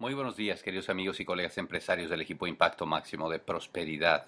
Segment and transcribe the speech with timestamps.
[0.00, 4.26] Muy buenos días, queridos amigos y colegas empresarios del equipo Impacto Máximo de Prosperidad.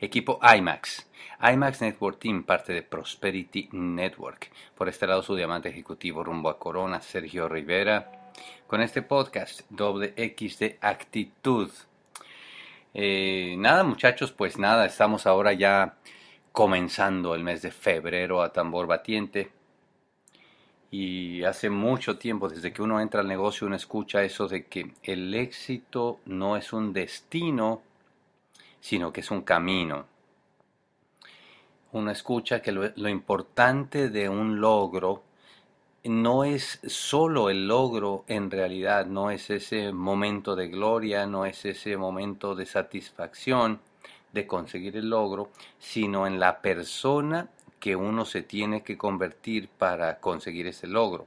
[0.00, 1.08] Equipo IMAX.
[1.40, 4.50] IMAX Network Team, parte de Prosperity Network.
[4.74, 8.32] Por este lado, su diamante ejecutivo rumbo a Corona, Sergio Rivera.
[8.66, 11.70] Con este podcast, doble X de actitud.
[12.92, 15.94] Eh, nada, muchachos, pues nada, estamos ahora ya
[16.50, 19.52] comenzando el mes de febrero a tambor batiente
[20.96, 24.92] y hace mucho tiempo, desde que uno entra al negocio, uno escucha eso de que
[25.02, 27.82] el éxito no es un destino,
[28.78, 30.06] sino que es un camino.
[31.90, 35.24] Uno escucha que lo, importante de un logro
[36.04, 41.64] no es solo el logro en realidad, no es ese momento de gloria, no es
[41.64, 43.80] ese momento de satisfacción
[44.32, 47.48] de conseguir el logro, sino en la persona
[47.84, 51.26] que uno se tiene que convertir para conseguir ese logro.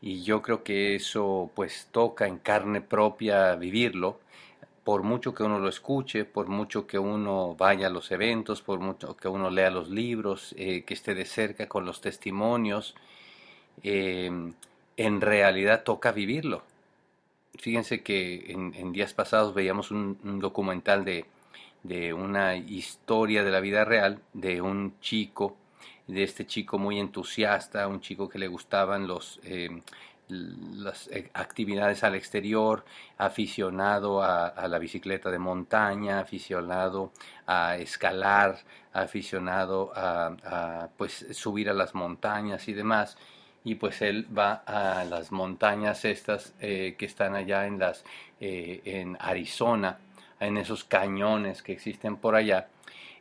[0.00, 4.18] Y yo creo que eso pues toca en carne propia vivirlo,
[4.82, 8.80] por mucho que uno lo escuche, por mucho que uno vaya a los eventos, por
[8.80, 12.96] mucho que uno lea los libros, eh, que esté de cerca con los testimonios,
[13.84, 14.32] eh,
[14.96, 16.64] en realidad toca vivirlo.
[17.60, 21.26] Fíjense que en, días pasados veíamos un documental de,
[21.82, 25.56] de una historia de la vida real de un chico,
[26.06, 29.82] de este chico muy entusiasta, un chico que le gustaban los, eh,
[30.28, 32.84] las eh, actividades al exterior,
[33.16, 37.12] aficionado a, la bicicleta de montaña, aficionado
[37.46, 38.58] a escalar,
[38.92, 43.16] aficionado a, pues subir a las montañas y demás.
[43.64, 48.04] Y pues él va a las montañas estas eh, que están allá en las
[48.40, 49.98] en Arizona
[50.40, 52.68] en esos cañones que existen por allá.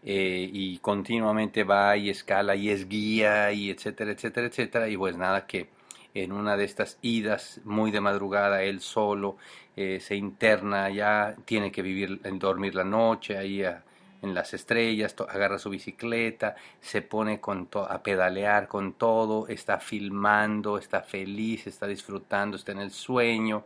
[0.03, 4.89] Eh, y continuamente va y escala y es guía y etcétera, etcétera, etcétera.
[4.89, 5.69] Y pues nada que
[6.13, 9.37] en una de estas idas muy de madrugada él solo
[9.75, 15.59] eh, se interna ya, tiene que vivir, dormir la noche ahí en las estrellas, agarra
[15.59, 22.57] su bicicleta, se pone con a pedalear con todo, está filmando, está feliz, está disfrutando,
[22.57, 23.65] está en el sueño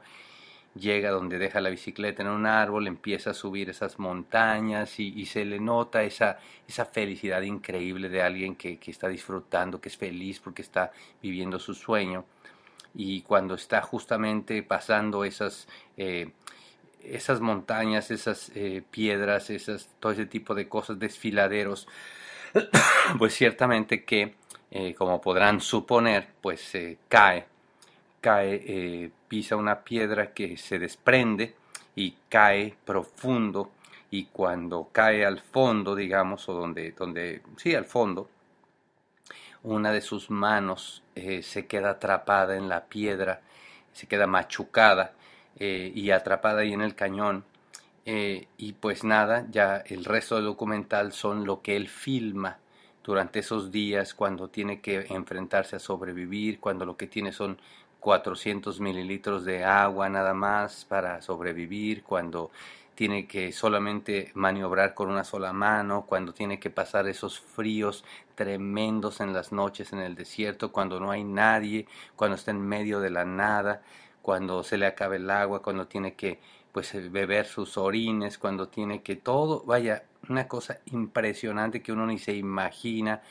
[0.75, 5.45] llega donde deja la bicicleta en un árbol, empieza a subir esas montañas y, se
[5.45, 10.61] le nota esa, esa felicidad increíble de alguien que, está disfrutando, que es feliz porque
[10.61, 12.25] está viviendo su sueño.
[12.93, 15.67] Y cuando está justamente pasando esas,
[15.97, 16.31] eh,
[17.03, 21.87] esas montañas, esas eh, piedras, esas, todo ese tipo de cosas, desfiladeros,
[23.17, 24.35] pues ciertamente que,
[24.71, 26.73] eh, como podrán suponer, pues
[27.07, 27.45] cae
[28.21, 31.55] cae, eh, pisa una piedra que se desprende
[31.95, 33.71] y cae profundo
[34.11, 38.29] y cuando cae al fondo, digamos, o donde, donde sí, al fondo,
[39.63, 43.41] una de sus manos eh, se queda atrapada en la piedra,
[43.93, 45.13] se queda machucada
[45.59, 47.43] eh, y atrapada ahí en el cañón.
[48.05, 52.57] y pues nada, ya el resto del documental son lo que él filma
[53.03, 57.57] durante esos días cuando tiene que enfrentarse a sobrevivir, cuando lo que tiene son
[58.01, 62.51] 400 mililitros de agua nada más para sobrevivir, cuando
[62.95, 68.03] tiene que solamente maniobrar con una sola mano, cuando tiene que pasar esos fríos
[68.35, 72.99] tremendos en las noches en el desierto, cuando no hay nadie, cuando está en medio
[72.99, 73.81] de la nada,
[74.21, 76.39] cuando se le acabe el agua, cuando tiene que
[76.71, 82.17] pues beber sus orines, cuando tiene que todo, vaya, una cosa impresionante que uno ni
[82.17, 83.21] se imagina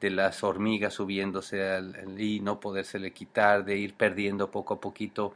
[0.00, 5.34] de las hormigas subiéndose al, y no podérsele quitar, de ir perdiendo poco a poquito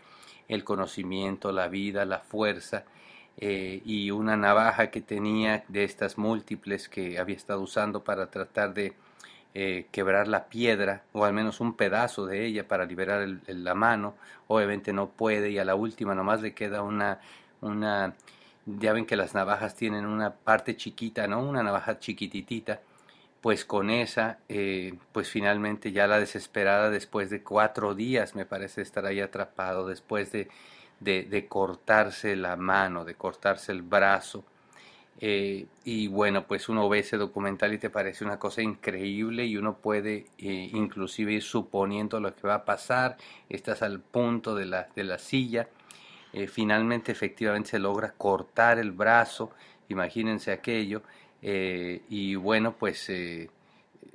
[0.49, 2.85] el conocimiento, la vida, la fuerza,
[3.41, 8.75] eh, y una navaja que tenía de estas múltiples que había estado usando para tratar
[8.75, 8.95] de
[9.55, 14.15] eh, quebrar la piedra, o al menos un pedazo de ella para liberar la mano,
[14.49, 17.21] obviamente no puede, y a la última nomás le queda una,
[17.61, 18.15] una,
[18.67, 21.41] ya ven que las navajas tienen una parte chiquita, ¿no?
[21.41, 22.81] Una navaja chiquititita,
[23.41, 28.83] pues con esa, eh, pues finalmente ya la desesperada después de cuatro días me parece
[28.83, 30.49] estar ahí atrapado, después de,
[31.01, 34.45] de, cortarse la mano, de cortarse el brazo.
[35.21, 39.57] Eh, y bueno, pues uno ve ese documental y te parece una cosa increíble y
[39.57, 43.17] uno puede eh, inclusive ir suponiendo lo que va a pasar,
[43.49, 45.69] estás al punto de la, de la silla,
[46.53, 49.51] finalmente efectivamente se logra cortar el brazo,
[49.89, 51.03] imagínense aquello,
[51.43, 53.51] eh, y bueno, pues eh,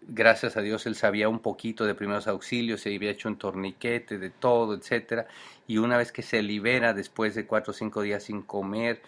[0.07, 4.17] gracias a Dios él sabía un poquito de primeros auxilios, se había hecho un torniquete,
[4.17, 5.27] de todo, etcétera.
[5.67, 9.01] Y una vez que se libera después de cuatro o cinco días sin comer,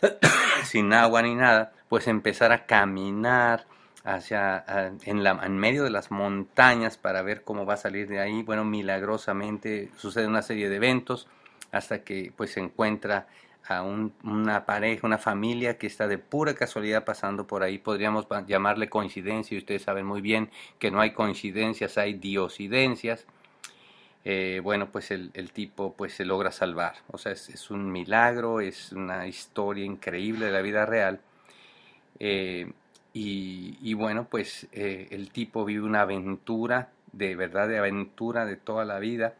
[0.64, 3.66] sin agua ni nada, pues empezar a caminar
[4.04, 4.64] hacia
[5.04, 8.42] en, la, en medio de las montañas para ver cómo va a salir de ahí.
[8.42, 11.26] Bueno, milagrosamente sucede una serie de eventos
[11.72, 13.26] hasta que pues se encuentra
[13.68, 17.78] a una pareja, una familia que está de pura casualidad pasando por ahí.
[17.78, 23.26] Podríamos llamarle coincidencia y ustedes saben muy bien que no hay coincidencias, hay diosidencias.
[24.24, 26.94] Eh, bueno, pues el, tipo pues se logra salvar.
[27.08, 31.20] O sea, es, un milagro, es una historia increíble de la vida real.
[32.18, 32.72] Eh,
[33.12, 38.84] y, bueno, pues eh, el tipo vive una aventura, de verdad de aventura de toda
[38.84, 39.34] la vida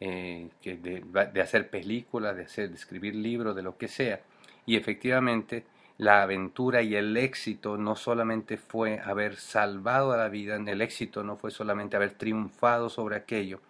[0.00, 4.20] eh, que de, hacer películas, de, hacer, de escribir libros, de lo que sea.
[4.66, 5.64] Y efectivamente
[5.98, 11.24] la aventura y el éxito no solamente fue haber salvado a la vida, el éxito
[11.24, 13.60] no fue solamente haber triunfado sobre aquello,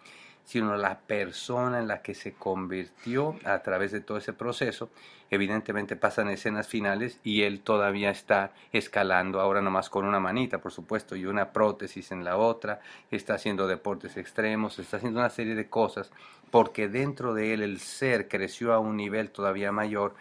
[0.48, 4.88] sino la persona en la que se convirtió a través de todo ese proceso.
[5.28, 10.72] Evidentemente pasan escenas finales y él todavía está escalando, ahora nomás con una manita, por
[10.72, 12.80] supuesto, y una prótesis en la otra,
[13.10, 16.10] está haciendo deportes extremos, está haciendo una serie de cosas,
[16.50, 20.14] porque dentro de él el ser creció a un nivel todavía mayor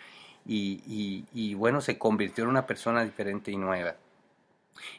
[0.46, 3.96] y, y, y bueno, se convirtió en una persona diferente y nueva.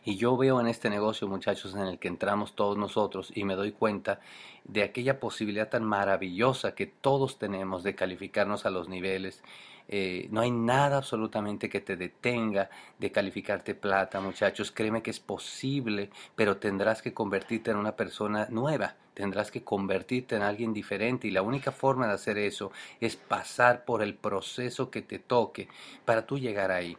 [0.04, 3.54] Y yo veo en este negocio, muchachos, en el que entramos todos nosotros y me
[3.54, 4.20] doy cuenta
[4.64, 9.42] de aquella posibilidad tan maravillosa que todos tenemos de calificarnos a los niveles.
[9.90, 14.70] Eh, no hay nada absolutamente que te detenga de calificarte plata, muchachos.
[14.70, 18.96] Créeme que es posible, pero tendrás que convertirte en una persona nueva.
[19.14, 22.70] Tendrás que convertirte en alguien diferente y la única forma de hacer eso
[23.00, 25.69] es pasar por el proceso que te toque
[26.04, 26.96] para tú llegar ahí.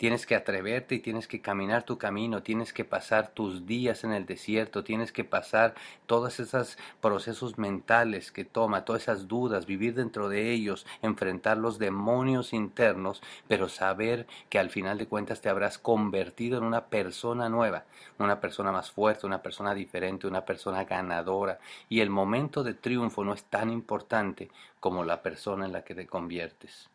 [0.00, 4.14] Tienes que atreverte y tienes que caminar tu camino, tienes que pasar tus días en
[4.14, 5.74] el desierto, tienes que pasar
[6.06, 11.78] todos esos procesos mentales que toma, todas esas dudas, vivir dentro de ellos, enfrentar los
[11.78, 17.50] demonios internos, pero saber que al final de cuentas te habrás convertido en una persona
[17.50, 17.84] nueva,
[18.18, 21.58] una persona más fuerte, una persona diferente, una persona ganadora.
[21.90, 24.48] Y el momento de triunfo no es tan importante
[24.80, 26.88] como la persona en la que te conviertes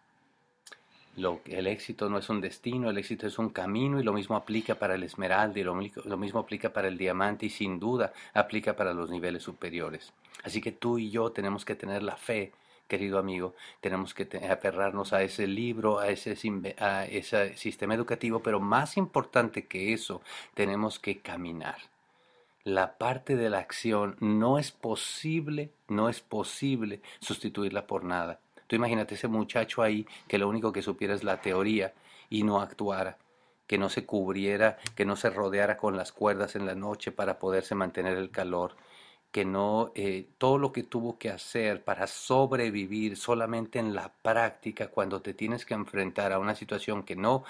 [1.45, 4.75] el éxito no es un destino, el éxito es un camino y lo mismo aplica
[4.75, 8.94] para el esmeralda y lo, mismo aplica para el diamante y sin duda aplica para
[8.94, 10.12] los niveles superiores.
[10.44, 12.51] Así que tú y yo tenemos que tener la fe,
[12.88, 16.35] querido amigo, tenemos que aferrarnos a ese libro, a ese,
[16.79, 20.21] a ese sistema educativo, pero más importante que eso,
[20.53, 21.77] tenemos que caminar.
[22.65, 28.39] La parte de la acción no es posible, no es posible sustituirla por nada.
[28.67, 31.94] Tú imagínate ese muchacho ahí que lo único que supiera es la teoría
[32.29, 33.17] y no actuara,
[33.67, 37.39] que no se cubriera, que no se rodeara con las cuerdas en la noche para
[37.39, 38.75] poderse mantener el calor,
[39.31, 44.88] que no eh, todo lo que tuvo que hacer para sobrevivir solamente en la práctica
[44.88, 47.44] cuando te tienes que enfrentar a una situación que no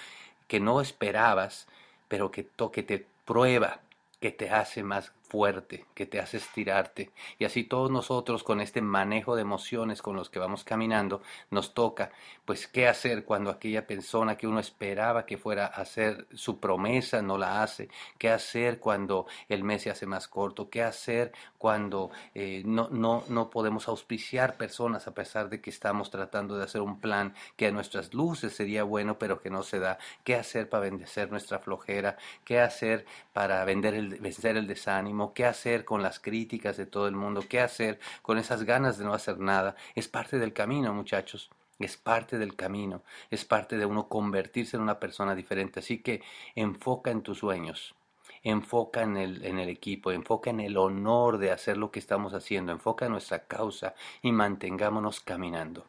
[0.47, 1.67] que no esperabas,
[2.07, 3.79] pero que, que te prueba,
[4.19, 7.11] que te hace más fuerte, que te hace estirarte.
[7.39, 11.73] Y así todos nosotros con este manejo de emociones con los que vamos caminando, nos
[11.73, 12.11] toca,
[12.45, 17.21] pues, qué hacer cuando aquella persona que uno esperaba que fuera a hacer su promesa
[17.21, 22.11] no la hace, qué hacer cuando el mes se hace más corto, qué hacer cuando
[22.33, 26.81] eh, no, no, no podemos auspiciar personas a pesar de que estamos tratando de hacer
[26.81, 30.69] un plan que a nuestras luces sería bueno, pero que no se da, qué hacer
[30.69, 36.19] para vencer nuestra flojera, qué hacer para vender vencer el desánimo, qué hacer con las
[36.19, 39.75] críticas de todo el mundo, qué hacer con esas ganas de no hacer nada.
[39.95, 41.49] Es parte del camino, muchachos.
[41.79, 45.81] Es parte del camino, es parte de uno convertirse en una persona diferente.
[45.81, 46.21] Así que
[46.55, 47.95] enfoca en tus sueños,
[48.43, 52.33] enfoca en el, en el equipo, enfoca en el honor de hacer lo que estamos
[52.33, 55.85] haciendo, enfoca en nuestra causa y mantengámonos caminando.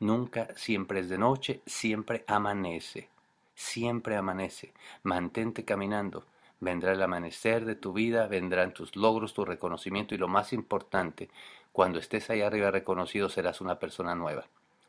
[0.00, 3.08] Nunca, siempre es de noche, siempre amanece,
[3.54, 4.72] siempre amanece.
[5.02, 6.24] Mantente caminando
[6.60, 11.30] vendrá el amanecer de tu vida, vendrán tus logros, tu reconocimiento y lo más importante,
[11.72, 14.46] cuando estés ahí arriba reconocido serás una persona nueva,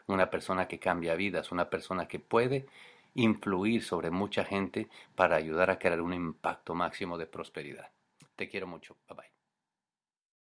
[0.07, 2.65] una persona que cambia vidas, una persona que puede
[3.15, 7.89] influir sobre mucha gente para ayudar a crear un impacto máximo de prosperidad.
[8.35, 8.95] Te quiero mucho.
[9.07, 9.38] Bye bye.